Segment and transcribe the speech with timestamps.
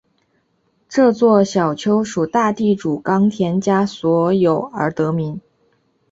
[0.89, 5.39] 这座小丘属大地主冈田家所有而得名。